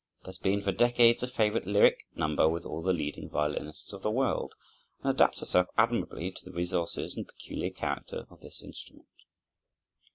[0.21, 4.01] It has been, for decades, a favorite lyric number with all the leading violinists of
[4.01, 4.55] the world,
[5.03, 9.05] and adapts itself admirably to the resources and peculiar character of this instrument.